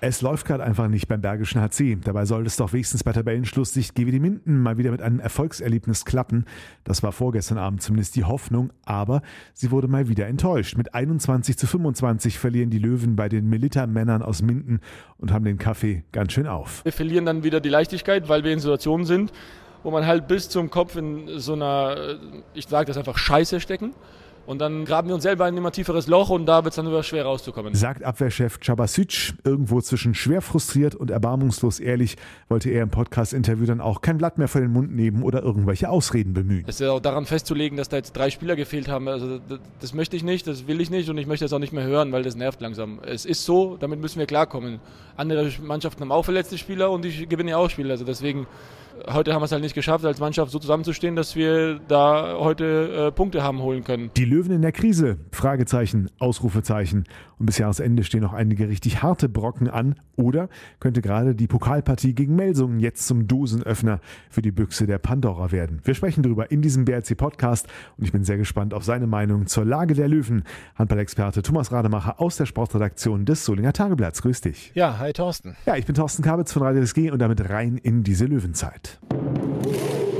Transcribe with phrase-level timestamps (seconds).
[0.00, 1.98] Es läuft gerade einfach nicht beim Bergischen HC.
[2.04, 6.04] Dabei sollte es doch wenigstens bei Tabellenschluss Sicht GWD Minden mal wieder mit einem Erfolgserlebnis
[6.04, 6.44] klappen.
[6.84, 9.22] Das war vorgestern Abend zumindest die Hoffnung, aber
[9.54, 10.76] sie wurde mal wieder enttäuscht.
[10.76, 14.78] Mit 21 zu 25 verlieren die Löwen bei den Milita-Männern aus Minden
[15.16, 16.84] und haben den Kaffee ganz schön auf.
[16.84, 19.32] Wir verlieren dann wieder die Leichtigkeit, weil wir in Situationen sind,
[19.82, 22.20] wo man halt bis zum Kopf in so einer,
[22.54, 23.94] ich sage das einfach, Scheiße stecken.
[24.48, 26.86] Und dann graben wir uns selber ein immer tieferes Loch und da wird es dann
[26.86, 27.74] wieder schwer rauszukommen.
[27.74, 32.16] Sagt Abwehrchef Cabasic, irgendwo zwischen schwer frustriert und erbarmungslos ehrlich,
[32.48, 35.90] wollte er im Podcast-Interview dann auch kein Blatt mehr vor den Mund nehmen oder irgendwelche
[35.90, 36.64] Ausreden bemühen.
[36.66, 39.06] Es ist ja auch daran festzulegen, dass da jetzt drei Spieler gefehlt haben.
[39.08, 41.58] Also das, das möchte ich nicht, das will ich nicht und ich möchte das auch
[41.58, 43.00] nicht mehr hören, weil das nervt langsam.
[43.04, 44.80] Es ist so, damit müssen wir klarkommen.
[45.18, 47.90] Andere Mannschaften haben auch verletzte Spieler und die gewinnen ja auch Spieler.
[47.90, 48.46] Also deswegen
[49.06, 53.08] heute haben wir es halt nicht geschafft, als Mannschaft so zusammenzustehen, dass wir da heute
[53.08, 54.10] äh, Punkte haben holen können.
[54.16, 55.18] Die Löwen in der Krise?
[55.32, 57.04] Fragezeichen, Ausrufezeichen.
[57.38, 59.94] Und bis Jahresende stehen noch einige richtig harte Brocken an.
[60.16, 60.48] Oder
[60.80, 65.80] könnte gerade die Pokalpartie gegen Melsungen jetzt zum Dosenöffner für die Büchse der Pandora werden?
[65.84, 69.64] Wir sprechen darüber in diesem BRC-Podcast und ich bin sehr gespannt auf seine Meinung zur
[69.64, 70.42] Lage der Löwen.
[70.74, 74.22] Handballexperte Thomas Rademacher aus der Sportredaktion des Solinger Tageblatts.
[74.22, 74.72] Grüß dich.
[74.74, 75.56] Ja, hi Thorsten.
[75.66, 78.87] Ja, ich bin Thorsten Kabitz von Radio SG und damit rein in diese Löwenzeit.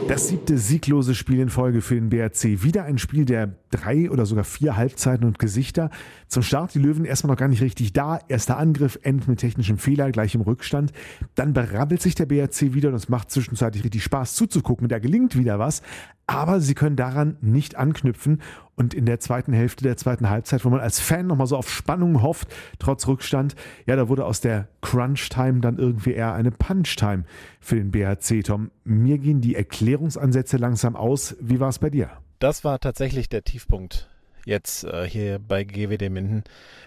[0.08, 2.62] Das siebte sieglose Spiel in Folge für den BRC.
[2.62, 5.91] Wieder ein Spiel der drei oder sogar vier Halbzeiten und Gesichter.
[6.27, 8.20] Zum Start die Löwen erstmal noch gar nicht richtig da.
[8.28, 10.92] Erster Angriff endet mit technischem Fehler, gleich im Rückstand.
[11.34, 14.88] Dann berabbelt sich der BRC wieder und es macht zwischenzeitlich richtig Spaß zuzugucken.
[14.88, 15.83] Da gelingt wieder was.
[16.27, 18.42] Aber sie können daran nicht anknüpfen.
[18.77, 21.70] Und in der zweiten Hälfte der zweiten Halbzeit, wo man als Fan nochmal so auf
[21.70, 27.25] Spannung hofft, trotz Rückstand, ja, da wurde aus der Crunch-Time dann irgendwie eher eine Punch-Time
[27.60, 28.44] für den BRC.
[28.44, 31.34] Tom, mir gehen die Erklärungsansätze langsam aus.
[31.41, 32.10] Wie war es bei dir?
[32.39, 34.08] Das war tatsächlich der Tiefpunkt
[34.44, 36.44] jetzt äh, hier bei GWD Minden.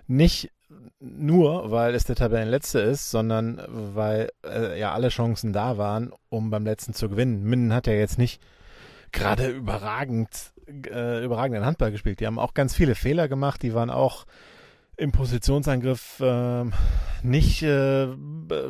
[0.07, 0.51] Nicht
[0.99, 6.49] nur, weil es der Tabellenletzte ist, sondern weil äh, ja alle Chancen da waren, um
[6.49, 7.43] beim letzten zu gewinnen.
[7.43, 8.41] Minden hat ja jetzt nicht
[9.11, 10.29] gerade überragend,
[10.89, 12.19] äh, überragenden Handball gespielt.
[12.19, 13.61] Die haben auch ganz viele Fehler gemacht.
[13.61, 14.25] Die waren auch
[14.95, 16.65] im Positionsangriff äh,
[17.23, 18.07] nicht äh,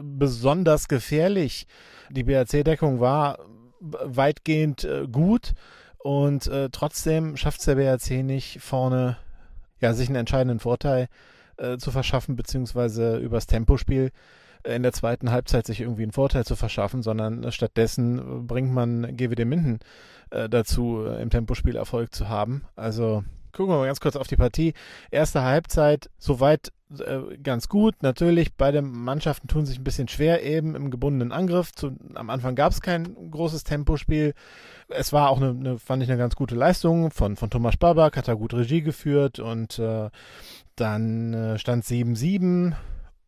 [0.02, 1.68] besonders gefährlich.
[2.10, 3.40] Die BRC-Deckung war
[3.80, 5.54] weitgehend äh, gut
[6.04, 9.18] und äh, trotzdem schafft es der BRC nicht vorne,
[9.80, 11.08] ja, sich einen entscheidenden Vorteil
[11.58, 14.12] äh, zu verschaffen, beziehungsweise übers Tempospiel
[14.64, 19.46] in der zweiten Halbzeit sich irgendwie einen Vorteil zu verschaffen, sondern stattdessen bringt man GWD
[19.46, 19.80] Minden
[20.30, 22.64] äh, dazu, äh, im Tempospiel Erfolg zu haben.
[22.76, 24.74] Also gucken wir mal ganz kurz auf die Partie.
[25.12, 28.04] Erste Halbzeit, soweit äh, ganz gut.
[28.04, 31.72] Natürlich, beide Mannschaften tun sich ein bisschen schwer eben im gebundenen Angriff.
[31.72, 34.34] Zu, am Anfang gab es kein großes Tempospiel.
[34.90, 38.18] Es war auch eine, eine, fand ich, eine ganz gute Leistung von, von Thomas Babak,
[38.18, 40.10] hat da gut Regie geführt und äh,
[40.76, 42.74] dann äh, stand 7-7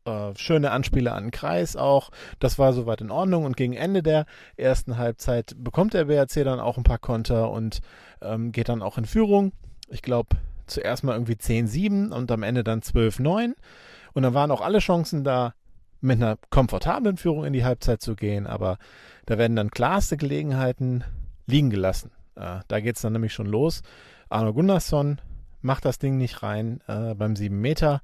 [0.05, 2.09] äh, schöne Anspiele an den Kreis auch.
[2.39, 3.45] Das war soweit in Ordnung.
[3.45, 4.25] Und gegen Ende der
[4.57, 7.79] ersten Halbzeit bekommt der BRC dann auch ein paar Konter und
[8.21, 9.53] ähm, geht dann auch in Führung.
[9.89, 13.53] Ich glaube, zuerst mal irgendwie 10-7 und am Ende dann 12-9.
[14.13, 15.53] Und dann waren auch alle Chancen da,
[16.01, 18.45] mit einer komfortablen Führung in die Halbzeit zu gehen.
[18.45, 18.77] Aber
[19.25, 21.03] da werden dann klarste Gelegenheiten
[21.47, 22.11] liegen gelassen.
[22.35, 23.81] Äh, da geht es dann nämlich schon los.
[24.29, 25.21] Arno Gunnarsson
[25.61, 28.01] macht das Ding nicht rein äh, beim 7 Meter.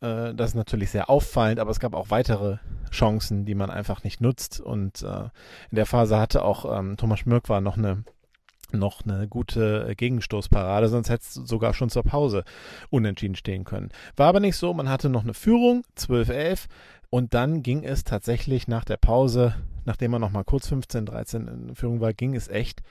[0.00, 2.58] Äh, das ist natürlich sehr auffallend, aber es gab auch weitere
[2.92, 4.60] Chancen, die man einfach nicht nutzt.
[4.60, 5.24] Und äh,
[5.70, 8.04] in der Phase hatte auch ähm, Thomas Schmirk war noch eine
[8.72, 12.44] noch eine gute Gegenstoßparade, sonst hätte es sogar schon zur Pause
[12.90, 13.90] unentschieden stehen können.
[14.16, 16.66] War aber nicht so, man hatte noch eine Führung, 12-11,
[17.10, 21.74] und dann ging es tatsächlich nach der Pause, nachdem man noch mal kurz 15-13 in
[21.74, 22.82] Führung war, ging es echt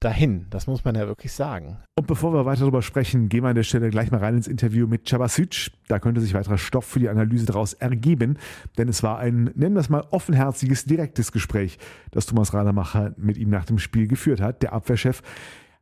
[0.00, 0.46] dahin.
[0.50, 1.78] Das muss man ja wirklich sagen.
[1.98, 4.46] Und bevor wir weiter darüber sprechen, gehen wir an der Stelle gleich mal rein ins
[4.46, 5.72] Interview mit Chabasic.
[5.88, 8.38] Da könnte sich weiterer Stoff für die Analyse daraus ergeben,
[8.76, 11.78] denn es war ein, nennen wir es mal, offenherziges, direktes Gespräch,
[12.10, 14.62] das Thomas Radermacher mit ihm nach dem Spiel geführt hat.
[14.62, 15.22] Der Abwehrchef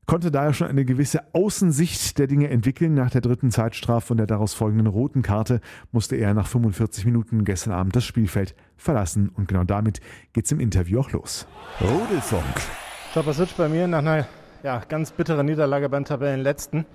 [0.07, 2.95] konnte daher schon eine gewisse Außensicht der Dinge entwickeln.
[2.95, 5.61] Nach der dritten Zeitstrafe und der daraus folgenden roten Karte
[5.93, 9.29] musste er nach 45 Minuten gestern Abend das Spielfeld verlassen.
[9.29, 10.01] Und genau damit
[10.33, 11.47] geht es im Interview auch los.
[11.81, 12.86] Rudelfunk.
[13.11, 14.27] Stopper bei mir nach einer
[14.63, 16.87] ja, ganz bitteren Niederlage beim Tabellenletzten.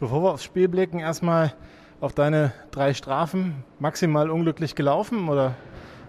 [0.00, 1.52] Bevor wir aufs Spiel blicken, erstmal
[2.00, 3.64] auf deine drei Strafen.
[3.78, 5.54] Maximal unglücklich gelaufen oder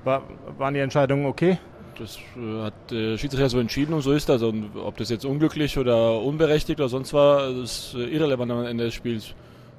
[0.04, 0.24] war,
[0.58, 1.58] waren die Entscheidungen okay?
[1.98, 4.44] Das äh, hat der Schiedsrichter so entschieden und so ist das.
[4.44, 8.94] Und ob das jetzt unglücklich oder unberechtigt oder sonst war, ist irrelevant am Ende des
[8.94, 9.34] Spiels.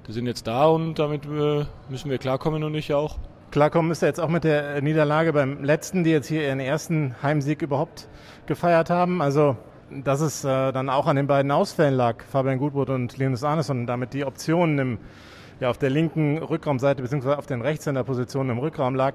[0.07, 3.19] Die sind jetzt da und damit äh, müssen wir klarkommen und ich auch.
[3.51, 7.15] Klarkommen müsst ihr jetzt auch mit der Niederlage beim letzten, die jetzt hier ihren ersten
[7.23, 8.09] Heimsieg überhaupt
[8.47, 9.23] gefeiert haben.
[9.23, 9.57] Also,
[9.91, 13.81] dass es äh, dann auch an den beiden Ausfällen lag, Fabian Gutbrot und Linus Arneson,
[13.81, 14.99] und damit die Optionen im,
[15.61, 19.15] ja, auf der linken Rückraumseite beziehungsweise auf den Rechtshänderpositionen im Rückraum lag,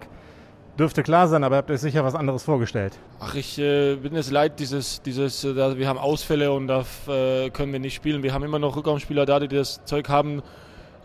[0.78, 2.98] dürfte klar sein, aber ihr habt euch sicher was anderes vorgestellt.
[3.20, 7.50] Ach, ich äh, bin es leid, dieses, dieses, äh, wir haben Ausfälle und da äh,
[7.52, 8.24] können wir nicht spielen.
[8.24, 10.42] Wir haben immer noch Rückraumspieler da, die das Zeug haben,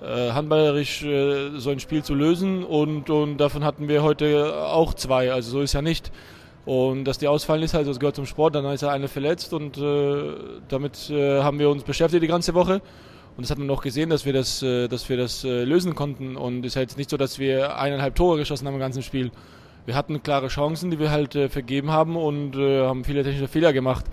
[0.01, 4.95] äh, handballerisch äh, so ein Spiel zu lösen und, und davon hatten wir heute auch
[4.95, 6.13] zwei, also so ist ja nicht.
[6.69, 9.55] Und dass die ausfallen ist, also es gehört zum Sport, dann ist ja einer verletzt
[9.55, 10.35] und äh,
[10.69, 12.83] damit äh, haben wir uns beschäftigt die ganze Woche.
[13.39, 15.95] Und das hat man auch gesehen, dass wir das, äh, dass wir das äh, lösen
[15.95, 16.37] konnten.
[16.37, 19.31] Und es ist jetzt nicht so, dass wir eineinhalb Tore geschossen haben im ganzen Spiel.
[19.87, 24.05] Wir hatten klare Chancen, die wir halt vergeben haben und haben viele technische Fehler gemacht.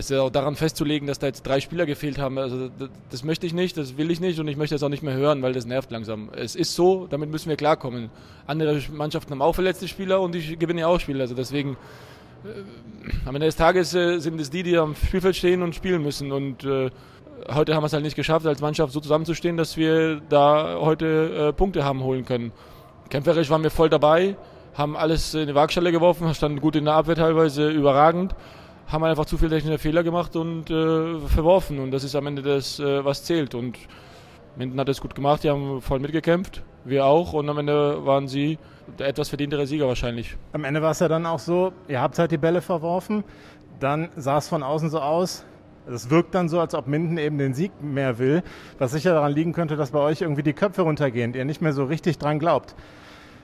[0.00, 2.38] Das ist auch daran festzulegen, dass da jetzt drei Spieler gefehlt haben.
[2.38, 4.88] Also das, das, möchte ich nicht, das will ich nicht und ich möchte das auch
[4.88, 6.30] nicht mehr hören, weil das nervt langsam.
[6.34, 8.08] Es ist so, damit müssen wir klarkommen.
[8.46, 11.20] Andere Mannschaften haben auch verletzte Spieler und ich gewinne ja auch Spieler.
[11.20, 11.76] Also deswegen
[12.46, 16.02] äh, am Ende des Tages äh, sind es die, die am Spielfeld stehen und spielen
[16.02, 16.32] müssen.
[16.32, 16.88] Und äh,
[17.54, 21.48] heute haben wir es halt nicht geschafft, als Mannschaft so zusammenzustehen, dass wir da heute
[21.48, 22.52] äh, Punkte haben holen können.
[23.10, 24.34] Kämpferisch waren wir voll dabei,
[24.72, 28.34] haben alles in die Waagschale geworfen, standen gut in der Abwehr teilweise, überragend
[28.90, 31.78] haben einfach zu viele technische Fehler gemacht und äh, verworfen.
[31.78, 33.54] Und das ist am Ende das, äh, was zählt.
[33.54, 33.78] Und
[34.56, 37.32] Minden hat es gut gemacht, die haben voll mitgekämpft, wir auch.
[37.32, 38.58] Und am Ende waren sie
[38.98, 40.36] der etwas verdientere Sieger wahrscheinlich.
[40.52, 43.22] Am Ende war es ja dann auch so, ihr habt halt die Bälle verworfen,
[43.78, 45.44] dann sah es von außen so aus,
[45.86, 48.42] es wirkt dann so, als ob Minden eben den Sieg mehr will,
[48.78, 51.72] was sicher daran liegen könnte, dass bei euch irgendwie die Köpfe runtergehen, ihr nicht mehr
[51.72, 52.74] so richtig dran glaubt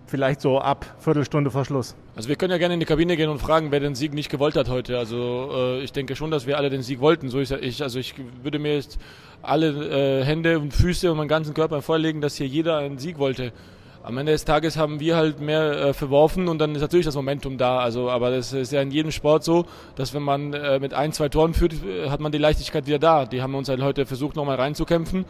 [0.07, 1.95] vielleicht so ab Viertelstunde vor Schluss.
[2.15, 4.31] Also wir können ja gerne in die Kabine gehen und fragen, wer den Sieg nicht
[4.31, 4.99] gewollt hat heute.
[4.99, 7.29] Also äh, ich denke schon, dass wir alle den Sieg wollten.
[7.29, 7.83] So ist ich.
[7.83, 8.99] Also ich würde mir jetzt
[9.43, 13.19] alle äh, Hände und Füße und meinen ganzen Körper vorlegen, dass hier jeder einen Sieg
[13.19, 13.53] wollte.
[14.03, 17.17] Am Ende des Tages haben wir halt mehr äh, verworfen und dann ist natürlich das
[17.17, 17.81] Momentum da.
[17.81, 19.67] Also, aber das ist ja in jedem Sport so,
[19.97, 21.75] dass wenn man äh, mit ein, zwei Toren führt,
[22.09, 23.27] hat man die Leichtigkeit wieder da.
[23.27, 25.25] Die haben uns halt heute versucht, nochmal reinzukämpfen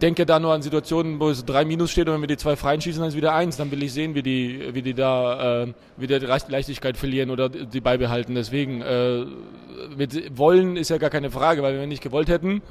[0.00, 2.56] denke da nur an Situationen, wo es drei Minus steht und wenn wir die zwei
[2.56, 3.56] freien schießen, dann ist wieder eins.
[3.56, 7.48] Dann will ich sehen, wie die, wie die da äh, wieder die Leichtigkeit verlieren oder
[7.48, 8.34] die beibehalten.
[8.34, 9.24] Deswegen, äh,
[9.96, 12.62] mit wollen ist ja gar keine Frage, weil wenn wir nicht gewollt hätten,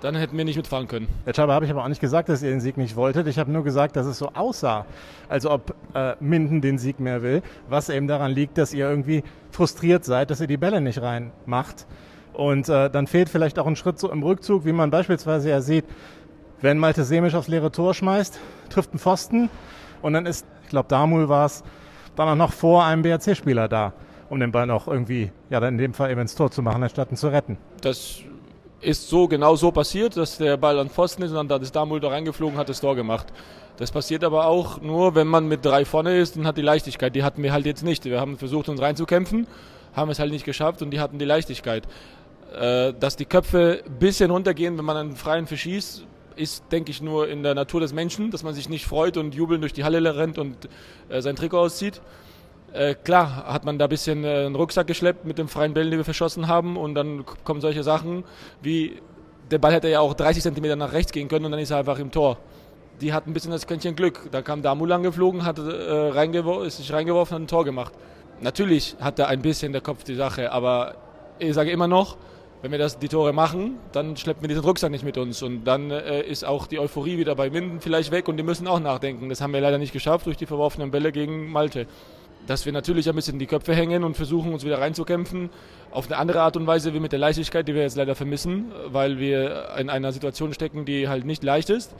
[0.00, 1.08] dann hätten wir nicht mitfahren können.
[1.24, 3.26] Herr Schaber, habe ich aber auch nicht gesagt, dass ihr den Sieg nicht wolltet.
[3.26, 4.86] Ich habe nur gesagt, dass es so aussah,
[5.28, 9.24] als ob äh, Minden den Sieg mehr will, was eben daran liegt, dass ihr irgendwie
[9.50, 11.86] frustriert seid, dass ihr die Bälle nicht reinmacht.
[12.32, 15.60] Und äh, dann fehlt vielleicht auch ein Schritt so im Rückzug, wie man beispielsweise ja
[15.60, 15.84] sieht,
[16.60, 18.38] wenn Malte Semisch aufs leere Tor schmeißt,
[18.70, 19.50] trifft einen Pfosten
[20.02, 21.62] und dann ist, ich glaube, Damul war es,
[22.16, 23.92] dann auch noch vor einem BRC-Spieler da,
[24.28, 26.82] um den Ball noch irgendwie, ja, dann in dem Fall eben ins Tor zu machen,
[26.82, 27.58] anstatt ihn zu retten.
[27.80, 28.20] Das
[28.80, 32.00] ist so genau so passiert, dass der Ball an Pfosten ist und dann ist Damul
[32.00, 33.26] da reingeflogen, hat das Tor gemacht.
[33.76, 37.14] Das passiert aber auch nur, wenn man mit drei vorne ist und hat die Leichtigkeit.
[37.14, 38.04] Die hatten wir halt jetzt nicht.
[38.04, 39.46] Wir haben versucht, uns reinzukämpfen,
[39.94, 41.86] haben es halt nicht geschafft und die hatten die Leichtigkeit.
[42.58, 46.06] Äh, dass die Köpfe ein bisschen runtergehen, wenn man einen freien verschießt,
[46.38, 49.34] ist, denke ich, nur in der Natur des Menschen, dass man sich nicht freut und
[49.34, 50.68] jubelnd durch die Halle rennt und
[51.08, 52.00] äh, sein Trikot auszieht.
[52.72, 55.90] Äh, klar hat man da ein bisschen äh, einen Rucksack geschleppt mit den freien Bällen,
[55.90, 58.24] die wir verschossen haben und dann kommen solche Sachen
[58.60, 59.00] wie,
[59.50, 61.78] der Ball hätte ja auch 30 Zentimeter nach rechts gehen können und dann ist er
[61.78, 62.38] einfach im Tor.
[63.00, 64.28] Die hat ein bisschen das Quäntchen Glück.
[64.32, 67.94] Da kam Damul angeflogen, hat, äh, ist sich reingeworfen und hat ein Tor gemacht.
[68.40, 70.94] Natürlich hat er ein bisschen der Kopf die Sache, aber
[71.38, 72.16] ich sage immer noch,
[72.62, 75.42] wenn wir das, die Tore machen, dann schleppen wir diesen Rucksack nicht mit uns.
[75.42, 78.66] Und dann äh, ist auch die Euphorie wieder bei Minden vielleicht weg und die müssen
[78.66, 79.28] auch nachdenken.
[79.28, 81.86] Das haben wir leider nicht geschafft durch die verworfenen Bälle gegen Malte.
[82.46, 85.50] Dass wir natürlich ein bisschen die Köpfe hängen und versuchen, uns wieder reinzukämpfen.
[85.90, 88.72] Auf eine andere Art und Weise wie mit der Leichtigkeit, die wir jetzt leider vermissen,
[88.86, 91.94] weil wir in einer Situation stecken, die halt nicht leicht ist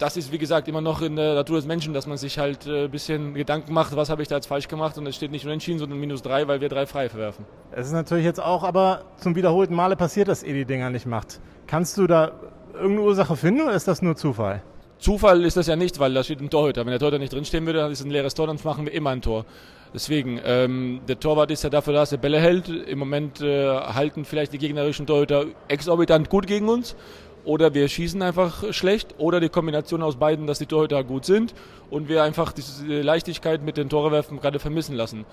[0.00, 2.66] das ist, wie gesagt, immer noch in der Natur des Menschen, dass man sich halt
[2.66, 5.30] ein äh, bisschen Gedanken macht, was habe ich da jetzt falsch gemacht und es steht
[5.30, 7.44] nicht unentschieden, sondern minus drei, weil wir drei frei verwerfen.
[7.70, 11.06] Es ist natürlich jetzt auch aber zum wiederholten Male passiert, dass ihr die Dinger nicht
[11.06, 11.40] macht.
[11.66, 12.32] Kannst du da
[12.72, 14.62] irgendeine Ursache finden oder ist das nur Zufall?
[14.98, 16.84] Zufall ist das ja nicht, weil da steht ein Torhüter.
[16.84, 18.92] Wenn der Torhüter nicht drinstehen würde, dann ist es ein leeres Tor, dann machen wir
[18.92, 19.44] immer ein Tor.
[19.92, 22.68] Deswegen, ähm, der Torwart ist ja dafür da, dass er Bälle hält.
[22.68, 26.96] Im Moment äh, halten vielleicht die gegnerischen Torhüter exorbitant gut gegen uns
[27.44, 31.54] oder wir schießen einfach schlecht oder die Kombination aus beiden, dass die Torhüter gut sind
[31.90, 35.24] und wir einfach diese Leichtigkeit mit den Torewerfen gerade vermissen lassen.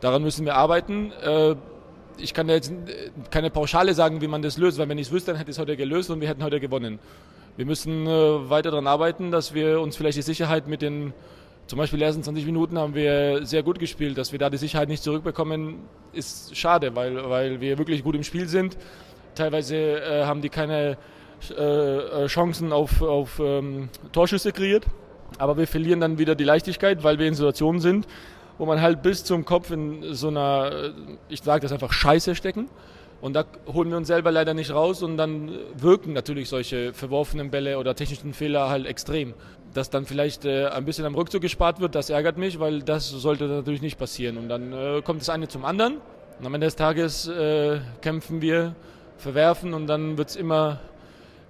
[0.00, 1.12] Daran müssen wir arbeiten.
[1.22, 1.56] Äh,
[2.18, 2.72] ich kann jetzt
[3.30, 5.56] keine Pauschale sagen, wie man das löst, weil wenn ich es wüsste, dann hätte ich
[5.56, 6.98] es heute gelöst und wir hätten heute gewonnen.
[7.56, 11.14] Wir müssen äh, weiter daran arbeiten, dass wir uns vielleicht die Sicherheit mit den,
[11.66, 14.58] zum Beispiel die ersten 20 Minuten haben wir sehr gut gespielt, dass wir da die
[14.58, 15.80] Sicherheit nicht zurückbekommen,
[16.12, 18.76] ist schade, weil, weil wir wirklich gut im Spiel sind.
[19.34, 20.98] Teilweise äh, haben die keine
[21.50, 24.86] äh, äh, Chancen auf, auf ähm, Torschüsse kreiert.
[25.38, 28.06] aber wir verlieren dann wieder die Leichtigkeit, weil wir in Situationen sind,
[28.58, 30.92] wo man halt bis zum Kopf in so einer,
[31.28, 32.68] ich sage das einfach, Scheiße stecken.
[33.20, 37.50] Und da holen wir uns selber leider nicht raus und dann wirken natürlich solche verworfenen
[37.50, 39.34] Bälle oder technischen Fehler halt extrem.
[39.72, 43.08] Dass dann vielleicht äh, ein bisschen am Rückzug gespart wird, das ärgert mich, weil das
[43.08, 44.36] sollte natürlich nicht passieren.
[44.36, 45.94] Und dann äh, kommt das eine zum anderen.
[46.38, 48.74] Und am Ende des Tages äh, kämpfen wir,
[49.18, 50.80] verwerfen und dann wird es immer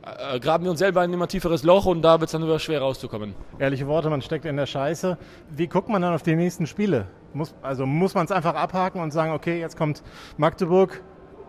[0.06, 2.58] äh, graben wir uns selber ein immer tieferes Loch und da wird es dann wieder
[2.58, 3.34] schwer rauszukommen.
[3.58, 5.18] Ehrliche Worte, man steckt in der Scheiße.
[5.50, 7.06] Wie guckt man dann auf die nächsten Spiele?
[7.34, 10.02] Muss, also muss man es einfach abhaken und sagen, okay, jetzt kommt
[10.36, 11.02] Magdeburg,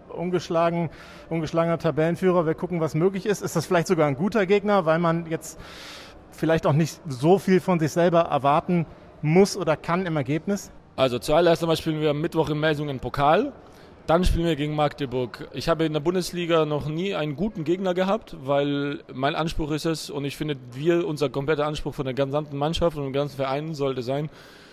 [0.09, 0.89] ungeschlagen,
[1.29, 3.41] ungeschlagener Tabellenführer, wir gucken, was möglich ist.
[3.41, 5.59] Ist das vielleicht sogar ein guter Gegner, weil man jetzt
[6.31, 8.85] vielleicht auch nicht so viel von sich selber erwarten
[9.21, 10.71] muss oder kann im Ergebnis?
[10.95, 13.53] Also zuallererst einmal spielen wir am Mittwoch in Melsungen Pokal.
[14.07, 15.49] Dann spielen wir gegen Magdeburg.
[15.51, 19.85] Ich habe in der Bundesliga noch nie einen guten Gegner gehabt, weil mein Anspruch ist
[19.85, 23.35] es und ich finde, wir, unser kompletter Anspruch von der gesamten Mannschaft und dem ganzen
[23.35, 24.29] Verein sollte sein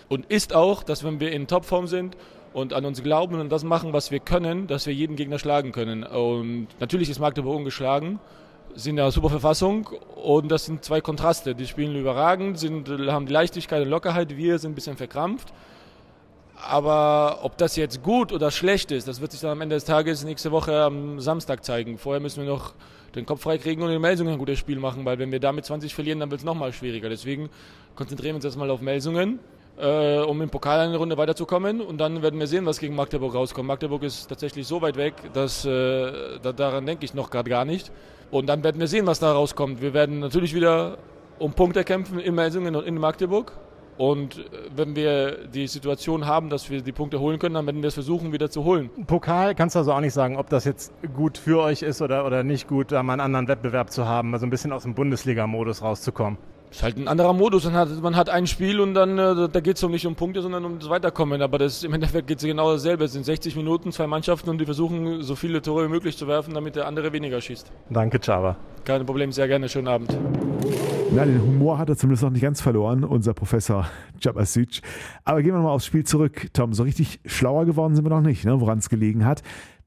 [0.07, 2.15] und ist auch, dass wenn wir in Topform sind
[2.53, 5.73] und an uns glauben und das machen, was wir können, dass wir jeden Gegner schlagen
[5.73, 6.05] können.
[6.05, 8.19] Und natürlich ist Magdeburg ungeschlagen,
[8.73, 11.55] sind in einer super Verfassung und das sind zwei Kontraste.
[11.55, 15.51] Die spielen überragend, sind, haben die Leichtigkeit und Lockerheit, wir sind ein bisschen verkrampft.
[16.67, 19.85] Aber ob das jetzt gut oder schlecht ist, das wird sich dann am Ende des
[19.85, 21.99] Tages nächste Woche am Samstag zeigen.
[21.99, 22.73] Vorher müssen wir noch
[23.13, 25.93] den Kopf freikriegen und in Melsungen ein gutes Spiel machen, weil wenn wir damit 20
[25.93, 27.07] verlieren, dann wird es nochmal schwieriger.
[27.07, 27.49] Deswegen
[27.95, 29.39] konzentrieren wir uns erstmal auf Melsungen,
[29.77, 33.35] äh, um im Pokal eine Runde weiterzukommen und dann werden wir sehen, was gegen Magdeburg
[33.35, 33.67] rauskommt.
[33.67, 37.65] Magdeburg ist tatsächlich so weit weg, dass äh, da, daran denke ich noch gerade gar
[37.65, 37.91] nicht.
[38.31, 39.81] Und dann werden wir sehen, was da rauskommt.
[39.81, 40.97] Wir werden natürlich wieder
[41.37, 43.53] um Punkte kämpfen in Melsungen und in Magdeburg.
[43.97, 44.43] Und
[44.75, 47.93] wenn wir die Situation haben, dass wir die Punkte holen können, dann werden wir es
[47.93, 48.89] versuchen, wieder zu holen.
[49.07, 52.25] Pokal kannst du also auch nicht sagen, ob das jetzt gut für euch ist oder,
[52.25, 54.95] oder nicht gut, da mal einen anderen Wettbewerb zu haben, also ein bisschen aus dem
[54.95, 56.37] Bundesliga-Modus rauszukommen.
[56.71, 57.63] Ist halt ein anderer Modus.
[57.63, 60.41] Man hat, man hat ein Spiel und dann äh, da geht es nicht um Punkte,
[60.41, 61.41] sondern um das Weiterkommen.
[61.41, 63.05] Aber das, im Endeffekt geht es genau dasselbe.
[63.05, 66.27] Es sind 60 Minuten, zwei Mannschaften und die versuchen, so viele Tore wie möglich zu
[66.27, 67.71] werfen, damit der andere weniger schießt.
[67.89, 68.57] Danke, Chava.
[68.83, 69.69] Kein Problem, sehr gerne.
[69.69, 70.17] Schönen Abend.
[71.15, 73.87] Na, den Humor hat er zumindest noch nicht ganz verloren, unser Professor
[74.19, 74.81] Jabasic.
[75.23, 76.49] Aber gehen wir mal aufs Spiel zurück.
[76.51, 79.41] Tom, so richtig schlauer geworden sind wir noch nicht, ne, woran es gelegen hat.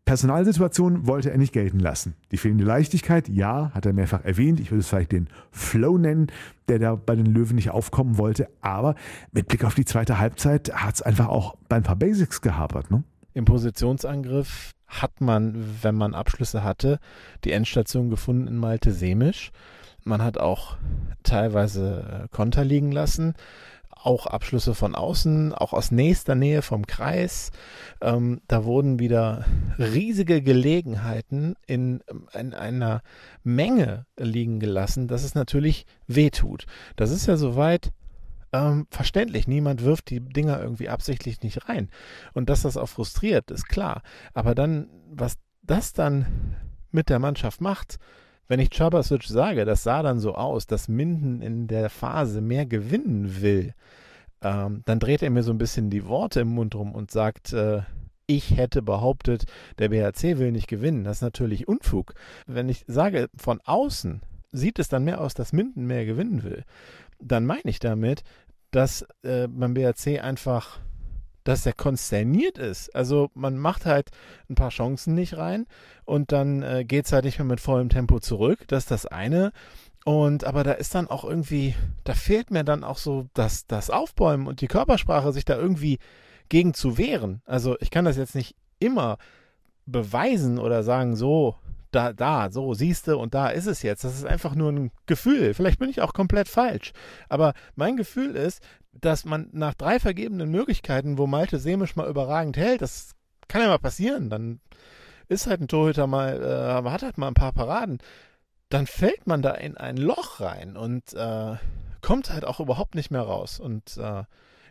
[0.06, 2.14] Personalsituation wollte er nicht gelten lassen.
[2.32, 4.58] Die fehlende Leichtigkeit, ja, hat er mehrfach erwähnt.
[4.58, 6.28] Ich würde es vielleicht den Flow nennen,
[6.68, 8.48] der da bei den Löwen nicht aufkommen wollte.
[8.62, 8.94] Aber
[9.30, 12.90] mit Blick auf die zweite Halbzeit hat es einfach auch bei ein paar Basics gehapert.
[12.90, 13.04] Ne?
[13.34, 17.00] Im Positionsangriff hat man, wenn man Abschlüsse hatte,
[17.44, 19.52] die Endstation gefunden in Malte Semisch.
[20.08, 20.76] Man hat auch
[21.22, 23.34] teilweise äh, Konter liegen lassen
[24.02, 27.50] auch Abschlüsse von außen, auch aus nächster Nähe vom Kreis.
[28.00, 29.44] Ähm, da wurden wieder
[29.78, 32.00] riesige Gelegenheiten in,
[32.32, 33.02] in einer
[33.42, 36.66] Menge liegen gelassen, dass es natürlich wehtut.
[36.96, 37.90] Das ist ja soweit
[38.52, 39.48] ähm, verständlich.
[39.48, 41.90] Niemand wirft die Dinger irgendwie absichtlich nicht rein.
[42.34, 44.02] Und dass das auch frustriert, ist klar.
[44.32, 46.56] Aber dann, was das dann
[46.90, 47.98] mit der Mannschaft macht,
[48.48, 52.66] wenn ich Chabasic sage, das sah dann so aus, dass Minden in der Phase mehr
[52.66, 53.74] gewinnen will,
[54.42, 57.52] ähm, dann dreht er mir so ein bisschen die Worte im Mund rum und sagt,
[57.52, 57.82] äh,
[58.26, 59.44] ich hätte behauptet,
[59.78, 61.04] der BHC will nicht gewinnen.
[61.04, 62.14] Das ist natürlich Unfug.
[62.46, 64.20] Wenn ich sage, von außen
[64.52, 66.64] sieht es dann mehr aus, dass Minden mehr gewinnen will,
[67.20, 68.22] dann meine ich damit,
[68.70, 70.78] dass äh, beim BHC einfach
[71.44, 72.94] dass er konsterniert ist.
[72.94, 74.10] Also man macht halt
[74.48, 75.66] ein paar Chancen nicht rein
[76.04, 78.64] und dann äh, geht es halt nicht mehr mit vollem Tempo zurück.
[78.68, 79.52] Das ist das eine.
[80.04, 83.90] Und aber da ist dann auch irgendwie, da fehlt mir dann auch so das, das
[83.90, 85.98] Aufbäumen und die Körpersprache, sich da irgendwie
[86.48, 87.42] gegen zu wehren.
[87.44, 89.18] Also ich kann das jetzt nicht immer
[89.86, 91.56] beweisen oder sagen, so,
[91.90, 94.04] da, da, so, siehste und da ist es jetzt.
[94.04, 95.54] Das ist einfach nur ein Gefühl.
[95.54, 96.92] Vielleicht bin ich auch komplett falsch.
[97.28, 102.56] Aber mein Gefühl ist, dass man nach drei vergebenen Möglichkeiten, wo Malte Semisch mal überragend
[102.56, 103.14] hält, das
[103.48, 104.60] kann ja mal passieren, dann
[105.28, 107.98] ist halt ein Torhüter mal, äh, hat halt mal ein paar Paraden,
[108.68, 111.56] dann fällt man da in ein Loch rein und äh,
[112.00, 114.24] kommt halt auch überhaupt nicht mehr raus und äh,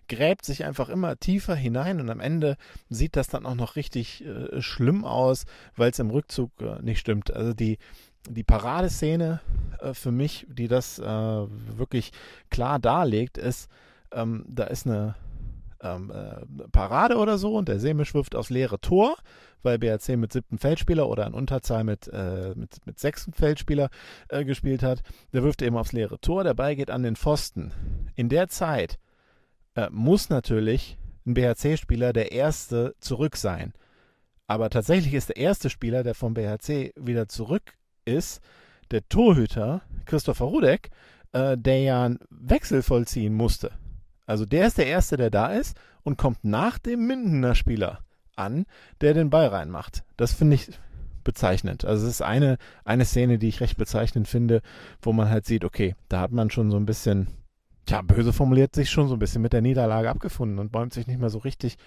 [0.07, 2.57] gräbt sich einfach immer tiefer hinein und am Ende
[2.89, 5.45] sieht das dann auch noch richtig äh, schlimm aus,
[5.75, 7.31] weil es im Rückzug äh, nicht stimmt.
[7.31, 7.77] Also die,
[8.29, 9.39] die Paradeszene
[9.79, 12.11] äh, für mich, die das äh, wirklich
[12.49, 13.69] klar darlegt, ist,
[14.11, 15.15] ähm, da ist eine
[15.81, 19.15] ähm, äh, Parade oder so und der Semisch wirft aufs leere Tor,
[19.63, 23.89] weil BRC mit siebten Feldspieler oder in Unterzahl mit, äh, mit, mit sechsten Feldspieler
[24.29, 25.01] äh, gespielt hat.
[25.33, 27.71] Der wirft eben aufs leere Tor, der Ball geht an den Pfosten.
[28.15, 28.97] In der Zeit
[29.77, 33.73] äh, muss natürlich ein BHC-Spieler der erste zurück sein.
[34.47, 37.73] Aber tatsächlich ist der erste Spieler, der vom BHC wieder zurück
[38.05, 38.41] ist,
[38.91, 40.89] der Torhüter Christopher Rudek,
[41.33, 43.71] äh, der ja einen Wechsel vollziehen musste.
[44.25, 47.99] Also der ist der Erste, der da ist und kommt nach dem Mindener Spieler
[48.35, 48.65] an,
[49.01, 50.03] der den Ball reinmacht.
[50.15, 50.69] Das finde ich
[51.23, 51.83] bezeichnend.
[51.83, 54.61] Also es ist eine, eine Szene, die ich recht bezeichnend finde,
[55.01, 57.27] wo man halt sieht, okay, da hat man schon so ein bisschen,
[57.89, 61.07] ja, böse formuliert, sich schon so ein bisschen mit der Niederlage abgefunden und bäumt sich
[61.07, 61.77] nicht mehr so richtig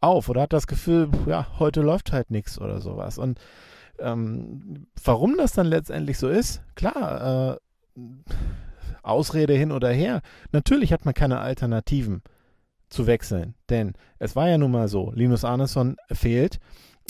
[0.00, 3.18] auf oder hat das Gefühl, ja, heute läuft halt nichts oder sowas.
[3.18, 3.38] Und
[3.98, 7.58] ähm, warum das dann letztendlich so ist, klar,
[7.96, 8.00] äh,
[9.02, 12.22] Ausrede hin oder her, natürlich hat man keine Alternativen
[12.88, 13.54] zu wechseln.
[13.68, 16.58] Denn es war ja nun mal so, Linus Arneson fehlt,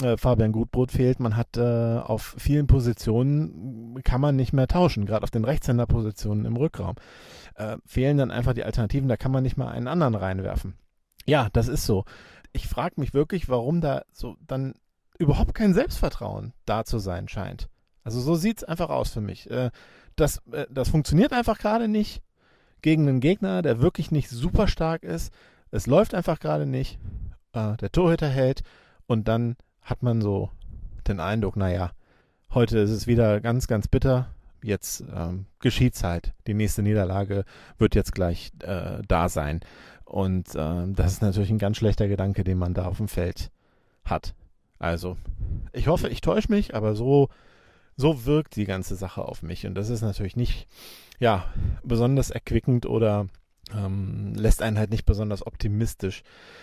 [0.03, 5.07] äh, Fabian Gutbrot fehlt, man hat äh, auf vielen Positionen, kann man nicht mehr tauschen,
[5.07, 6.97] gerade auf den Rechtshänderpositionen im Rückraum.
[7.55, 10.75] Äh, fehlen dann einfach die Alternativen, da kann man nicht mal einen anderen reinwerfen.
[11.27, 12.05] Ja, das ist so.
[12.53, 14.75] Ich frage mich wirklich, warum da so dann
[15.19, 17.69] überhaupt kein Selbstvertrauen da zu sein scheint.
[18.03, 19.51] Also so sieht es einfach aus für mich.
[19.51, 19.71] Äh,
[20.17, 22.23] das, äh, das funktioniert einfach gerade nicht
[22.83, 25.33] gegen einen Gegner, der wirklich nicht super stark ist.
[25.71, 26.99] Es läuft einfach gerade nicht.
[27.55, 28.63] Der Torhüter hält
[29.07, 30.51] und dann hat man so
[31.07, 31.93] den Eindruck, naja,
[32.53, 34.35] heute ist es wieder ganz, ganz bitter.
[34.63, 36.35] Jetzt ähm, es halt.
[36.47, 37.45] Die nächste Niederlage
[37.79, 39.61] wird jetzt gleich äh, da sein.
[40.05, 43.51] Und äh, das ist natürlich ein ganz schlechter Gedanke, den man da auf dem Feld
[44.05, 44.35] hat.
[44.79, 45.17] Also,
[45.73, 47.29] ich hoffe, ich täusche mich, aber so,
[47.97, 49.67] so wirkt die ganze Sache auf mich.
[49.67, 50.67] Und das ist natürlich nicht,
[51.19, 51.45] ja,
[51.83, 53.29] besonders erquickend oder
[53.77, 56.23] ähm, lässt einen halt nicht besonders optimistisch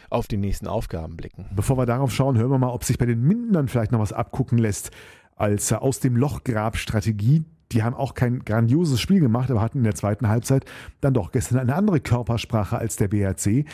[0.09, 1.45] auf die nächsten Aufgaben blicken.
[1.55, 4.13] Bevor wir darauf schauen, hören wir mal, ob sich bei den Mindern vielleicht noch was
[4.13, 4.91] abgucken lässt
[5.35, 7.43] als äh, aus dem Lochgrab-Strategie.
[7.73, 10.65] Die haben auch kein grandioses Spiel gemacht, aber hatten in der zweiten Halbzeit
[11.01, 13.65] dann doch gestern eine andere Körpersprache als der BRC.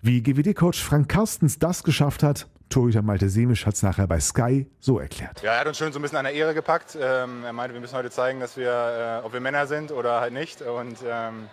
[0.00, 4.66] Wie GWD-Coach Frank Carstens das geschafft hat, Torhüter Malte Semisch hat es nachher bei Sky
[4.80, 5.42] so erklärt.
[5.42, 6.96] Ja, er hat uns schön so ein bisschen an der Ehre gepackt.
[6.98, 10.22] Ähm, er meinte, wir müssen heute zeigen, dass wir, äh, ob wir Männer sind oder
[10.22, 10.62] halt nicht.
[10.62, 11.48] Und ähm,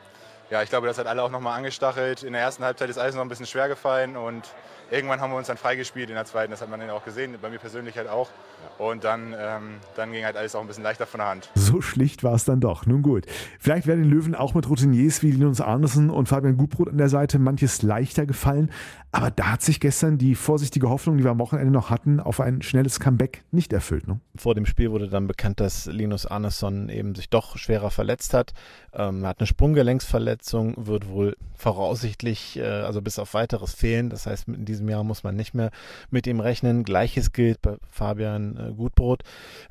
[0.49, 2.23] ja, ich glaube, das hat alle auch nochmal angestachelt.
[2.23, 4.47] In der ersten Halbzeit ist alles noch ein bisschen schwer gefallen und
[4.91, 6.51] irgendwann haben wir uns dann freigespielt in der zweiten.
[6.51, 8.29] Das hat man dann auch gesehen, bei mir persönlich halt auch.
[8.77, 11.49] Und dann, ähm, dann ging halt alles auch ein bisschen leichter von der Hand.
[11.55, 12.85] So schlicht war es dann doch.
[12.85, 13.25] Nun gut.
[13.59, 17.09] Vielleicht werden den Löwen auch mit Routiniers wie Linus Arnesen und Fabian Gutbrot an der
[17.09, 18.71] Seite manches leichter gefallen.
[19.11, 22.39] Aber da hat sich gestern die vorsichtige Hoffnung, die wir am Wochenende noch hatten, auf
[22.39, 24.07] ein schnelles Comeback nicht erfüllt.
[24.07, 24.19] Ne?
[24.35, 28.53] Vor dem Spiel wurde dann bekannt, dass Linus Arneson eben sich doch schwerer verletzt hat.
[28.93, 34.09] Ähm, er hat eine Sprunggelenksverletzung, wird wohl voraussichtlich, äh, also bis auf weiteres fehlen.
[34.09, 35.71] Das heißt, in diesem Jahr muss man nicht mehr
[36.09, 36.83] mit ihm rechnen.
[36.83, 39.23] Gleiches gilt bei Fabian äh, Gutbrot,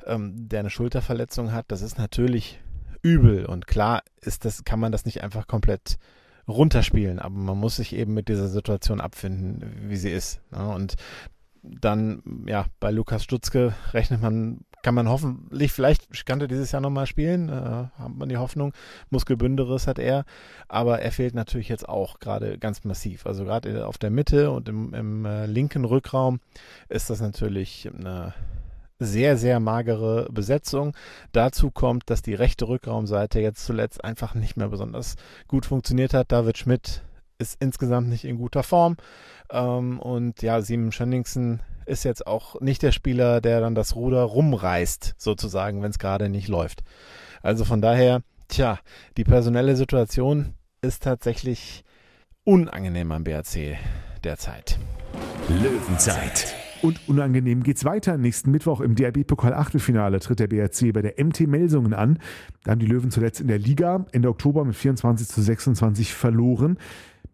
[0.05, 1.65] ähm, der eine Schulterverletzung hat.
[1.69, 2.59] Das ist natürlich
[3.01, 5.97] übel und klar ist das, kann man das nicht einfach komplett
[6.47, 10.41] runterspielen, aber man muss sich eben mit dieser Situation abfinden, wie sie ist.
[10.51, 10.67] Ne?
[10.67, 10.95] Und
[11.63, 16.81] dann, ja, bei Lukas Stutzke rechnet man, kann man hoffentlich, vielleicht kann er dieses Jahr
[16.81, 18.73] nochmal spielen, äh, hat man die Hoffnung.
[19.09, 20.25] Muskelbünderes hat er,
[20.67, 23.25] aber er fehlt natürlich jetzt auch gerade ganz massiv.
[23.25, 26.39] Also gerade auf der Mitte und im, im äh, linken Rückraum
[26.87, 28.33] ist das natürlich eine
[28.99, 30.95] sehr, sehr magere Besetzung.
[31.31, 35.15] Dazu kommt, dass die rechte Rückraumseite jetzt zuletzt einfach nicht mehr besonders
[35.47, 36.31] gut funktioniert hat.
[36.31, 37.01] David Schmidt
[37.39, 38.97] ist insgesamt nicht in guter Form.
[39.49, 44.21] Ähm, und ja, Simon Schönningsen ist jetzt auch nicht der Spieler, der dann das Ruder
[44.21, 46.83] rumreißt, sozusagen, wenn es gerade nicht läuft.
[47.41, 48.79] Also von daher, tja,
[49.17, 51.83] die personelle Situation ist tatsächlich
[52.43, 53.77] unangenehm am BRC
[54.23, 54.77] derzeit.
[55.49, 56.53] Löwenzeit.
[56.81, 58.17] Und unangenehm geht's weiter.
[58.17, 62.19] Nächsten Mittwoch im DRB-Pokal-Achtelfinale tritt der BRC bei der MT Melsungen an.
[62.63, 66.77] Da haben die Löwen zuletzt in der Liga Ende Oktober mit 24 zu 26 verloren.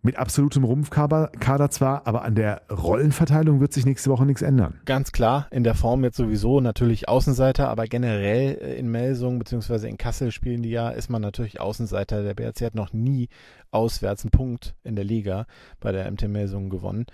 [0.05, 4.79] Mit absolutem Rumpfkader zwar, aber an der Rollenverteilung wird sich nächste Woche nichts ändern.
[4.85, 9.89] Ganz klar, in der Form jetzt sowieso natürlich Außenseiter, aber generell in Melsungen bzw.
[9.89, 12.21] in Kassel spielen die ja, ist man natürlich Außenseiter.
[12.21, 13.29] Der BRC hat noch nie
[13.71, 15.47] auswärts einen Punkt in der Liga
[15.79, 17.07] bei der MT Melsungen gewonnen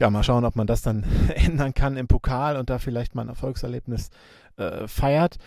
[0.00, 3.22] ja, mal schauen, ob man das dann ändern kann im Pokal und da vielleicht mal
[3.22, 4.10] ein Erfolgserlebnis
[4.56, 5.38] äh, feiert.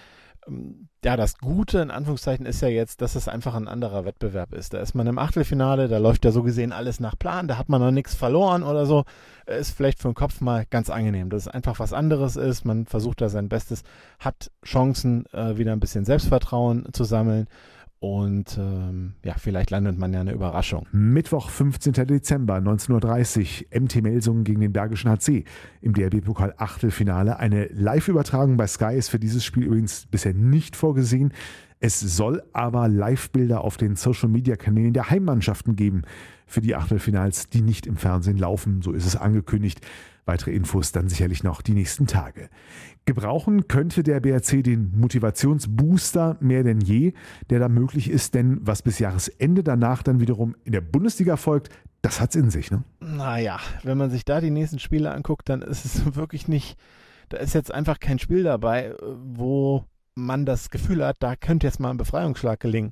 [1.03, 4.73] Ja, das Gute in Anführungszeichen ist ja jetzt, dass es einfach ein anderer Wettbewerb ist.
[4.73, 7.69] Da ist man im Achtelfinale, da läuft ja so gesehen alles nach Plan, da hat
[7.69, 9.05] man noch nichts verloren oder so.
[9.45, 12.65] Ist vielleicht für den Kopf mal ganz angenehm, dass es einfach was anderes ist.
[12.65, 13.83] Man versucht da sein Bestes,
[14.19, 17.47] hat Chancen, äh, wieder ein bisschen Selbstvertrauen zu sammeln
[17.99, 20.85] und ähm, ja, vielleicht landet man ja eine Überraschung.
[20.91, 21.93] Mittwoch, 15.
[21.93, 25.45] Dezember, 19.30 Uhr, MT Melsungen gegen den Bergischen HC
[25.81, 27.39] im DRB-Pokal Achtelfinale.
[27.39, 31.33] Eine Live-Übertragung bei Sky ist für dieses Spiel übrigens bisher nicht vorgesehen.
[31.79, 36.03] Es soll aber Live-Bilder auf den Social-Media-Kanälen der Heimmannschaften geben
[36.47, 38.81] für die Achtelfinals, die nicht im Fernsehen laufen.
[38.81, 39.81] So ist es angekündigt.
[40.25, 42.49] Weitere Infos dann sicherlich noch die nächsten Tage.
[43.05, 47.13] Gebrauchen könnte der BRC den Motivationsbooster mehr denn je,
[47.49, 51.69] der da möglich ist, denn was bis Jahresende danach dann wiederum in der Bundesliga folgt,
[52.01, 52.83] das hat's in sich, ne?
[52.99, 56.77] Naja, wenn man sich da die nächsten Spiele anguckt, dann ist es wirklich nicht,
[57.29, 59.85] da ist jetzt einfach kein Spiel dabei, wo
[60.17, 62.91] man das Gefühl hat, da könnte jetzt mal ein Befreiungsschlag gelingen.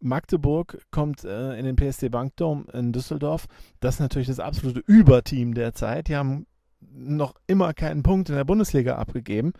[0.00, 3.46] Magdeburg kommt äh, in den PSD Bankdom in Düsseldorf.
[3.80, 6.08] Das ist natürlich das absolute Überteam der Zeit.
[6.08, 6.46] Die haben
[6.80, 9.52] noch immer keinen Punkt in der Bundesliga abgegeben.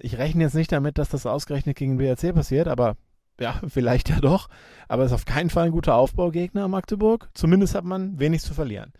[0.00, 2.96] Ich rechne jetzt nicht damit, dass das ausgerechnet gegen BRC passiert, aber
[3.38, 4.48] ja, vielleicht ja doch.
[4.88, 7.28] Aber es ist auf keinen Fall ein guter Aufbaugegner Magdeburg.
[7.34, 8.92] Zumindest hat man wenig zu verlieren.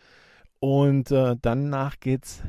[0.61, 2.42] Und äh, danach geht's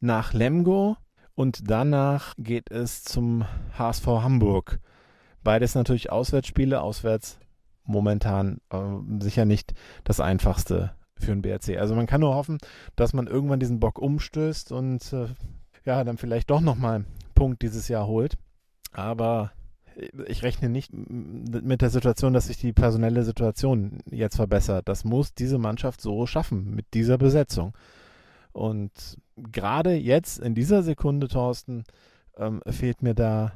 [0.00, 0.96] nach Lemgo
[1.38, 3.44] und danach geht es zum
[3.78, 4.80] HSV Hamburg.
[5.44, 7.38] Beides natürlich Auswärtsspiele, auswärts
[7.84, 8.78] momentan äh,
[9.20, 9.72] sicher nicht
[10.02, 11.78] das einfachste für den BRC.
[11.78, 12.58] Also man kann nur hoffen,
[12.96, 15.28] dass man irgendwann diesen Bock umstößt und äh,
[15.84, 18.36] ja, dann vielleicht doch nochmal einen Punkt dieses Jahr holt.
[18.90, 19.52] Aber
[20.26, 24.88] ich rechne nicht mit der Situation, dass sich die personelle Situation jetzt verbessert.
[24.88, 27.74] Das muss diese Mannschaft so schaffen mit dieser Besetzung.
[28.52, 31.84] Und gerade jetzt in dieser Sekunde, Thorsten,
[32.36, 33.52] ähm, fehlt mir da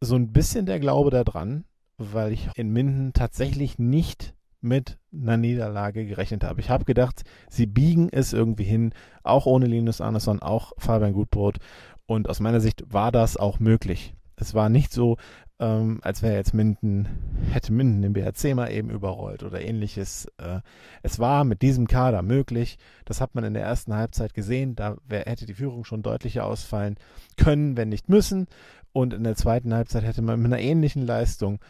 [0.00, 1.64] so ein bisschen der Glaube daran,
[1.98, 6.60] weil ich in Minden tatsächlich nicht mit einer Niederlage gerechnet habe.
[6.60, 11.58] Ich habe gedacht, sie biegen es irgendwie hin, auch ohne Linus Andersson, auch Fabian Gutbrot.
[12.06, 14.14] Und aus meiner Sicht war das auch möglich.
[14.36, 15.16] Es war nicht so,
[15.58, 17.08] ähm, als wäre jetzt Minden,
[17.50, 20.26] hätte Minden den BRC mal eben überrollt oder ähnliches.
[20.38, 20.60] Äh,
[21.02, 22.78] es war mit diesem Kader möglich.
[23.04, 24.74] Das hat man in der ersten Halbzeit gesehen.
[24.74, 26.96] Da wär, hätte die Führung schon deutlicher ausfallen
[27.36, 28.46] können, wenn nicht müssen.
[28.92, 31.60] Und in der zweiten Halbzeit hätte man mit einer ähnlichen Leistung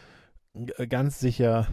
[0.54, 1.66] äh, ganz sicher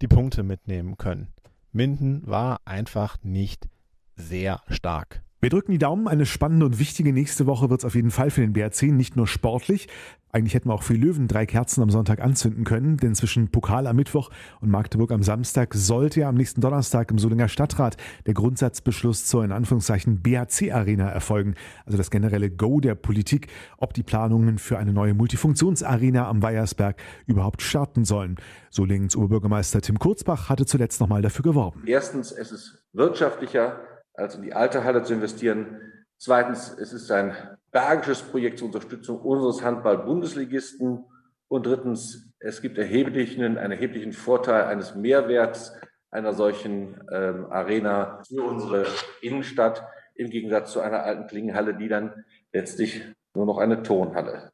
[0.00, 1.28] die Punkte mitnehmen können.
[1.72, 3.68] Minden war einfach nicht
[4.14, 5.23] sehr stark.
[5.44, 6.08] Wir drücken die Daumen.
[6.08, 9.14] Eine spannende und wichtige nächste Woche wird es auf jeden Fall für den BRC, nicht
[9.14, 9.88] nur sportlich.
[10.32, 13.86] Eigentlich hätten wir auch für Löwen drei Kerzen am Sonntag anzünden können, denn zwischen Pokal
[13.86, 14.30] am Mittwoch
[14.62, 19.44] und Magdeburg am Samstag sollte ja am nächsten Donnerstag im Solinger Stadtrat der Grundsatzbeschluss zur
[19.44, 21.56] in Anführungszeichen BHC-Arena erfolgen.
[21.84, 26.96] Also das generelle Go der Politik, ob die Planungen für eine neue Multifunktionsarena am Weiersberg
[27.26, 28.36] überhaupt starten sollen.
[28.70, 31.82] Solingens Oberbürgermeister Tim Kurzbach hatte zuletzt nochmal dafür geworben.
[31.84, 33.76] Erstens, es ist wirtschaftlicher
[34.14, 35.80] als in die alte Halle zu investieren.
[36.18, 37.36] Zweitens, es ist ein
[37.70, 41.04] bergisches Projekt zur Unterstützung unseres Handball-Bundesligisten.
[41.48, 45.76] Und drittens, es gibt erheblichen, einen erheblichen Vorteil eines Mehrwerts
[46.10, 48.86] einer solchen ähm, Arena für unsere
[49.20, 53.02] Innenstadt im Gegensatz zu einer alten Klingenhalle, die dann letztlich
[53.34, 54.53] nur noch eine Tonhalle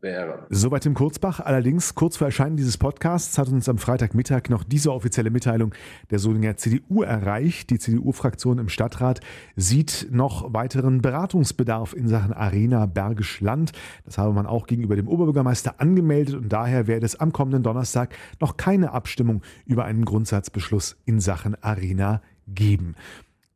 [0.00, 0.46] wäre.
[0.50, 1.40] Soweit im Kurzbach.
[1.40, 5.74] Allerdings, kurz vor Erscheinen dieses Podcasts hat uns am Freitagmittag noch diese offizielle Mitteilung
[6.10, 7.70] der Solinger CDU erreicht.
[7.70, 9.20] Die CDU-Fraktion im Stadtrat
[9.56, 13.72] sieht noch weiteren Beratungsbedarf in Sachen Arena Bergisch Land.
[14.04, 18.14] Das habe man auch gegenüber dem Oberbürgermeister angemeldet und daher werde es am kommenden Donnerstag
[18.40, 22.94] noch keine Abstimmung über einen Grundsatzbeschluss in Sachen Arena geben.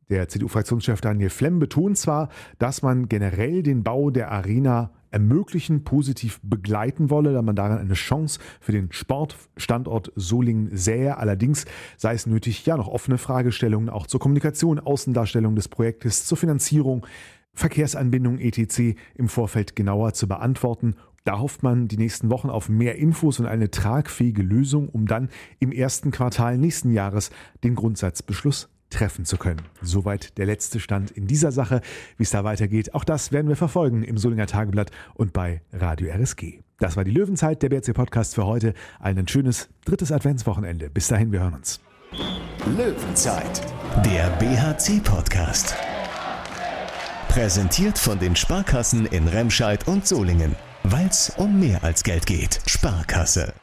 [0.09, 6.41] Der CDU-Fraktionschef Daniel Flemm betont zwar, dass man generell den Bau der Arena ermöglichen, positiv
[6.43, 11.17] begleiten wolle, da man darin eine Chance für den Sportstandort Solingen sähe.
[11.17, 11.63] Allerdings
[11.95, 17.07] sei es nötig, ja noch offene Fragestellungen auch zur Kommunikation, Außendarstellung des Projektes, zur Finanzierung,
[17.53, 18.97] Verkehrsanbindung etc.
[19.15, 23.47] im Vorfeld genauer zu beantworten da hofft man die nächsten Wochen auf mehr Infos und
[23.47, 27.31] eine tragfähige Lösung, um dann im ersten Quartal nächsten Jahres
[27.63, 29.61] den Grundsatzbeschluss treffen zu können.
[29.81, 31.81] Soweit der letzte Stand in dieser Sache.
[32.17, 36.09] Wie es da weitergeht, auch das werden wir verfolgen im Solinger Tageblatt und bei Radio
[36.09, 36.59] RSG.
[36.79, 38.73] Das war die Löwenzeit, der BRC Podcast für heute.
[38.99, 40.89] Ein schönes drittes Adventswochenende.
[40.89, 41.79] Bis dahin, wir hören uns.
[42.77, 43.61] Löwenzeit,
[44.05, 45.75] der BHC Podcast.
[47.29, 50.55] Präsentiert von den Sparkassen in Remscheid und Solingen.
[50.83, 52.61] Weil es um mehr als Geld geht.
[52.67, 53.53] Sparkasse.